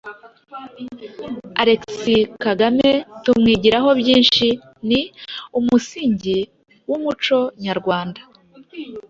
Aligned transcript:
Alexis 1.61 2.27
Kagame 2.43 2.89
tumwigirahobyishi 3.23 4.49
ni 4.87 5.01
umusingi 5.59 6.37
w’umuco 6.89 7.39
nyarwanda. 7.65 8.21